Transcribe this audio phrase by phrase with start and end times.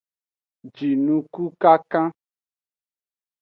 [0.75, 2.05] Jinukukankan.